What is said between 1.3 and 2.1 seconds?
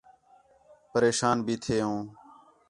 بھی تھے ہوں